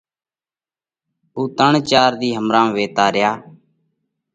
اُو 1.35 1.41
ترڻ 1.57 1.71
چار 1.89 2.11
ۮِي 2.19 2.29
همرام 2.37 2.67
ويتا 2.75 3.05
ريا۔ 3.13 3.31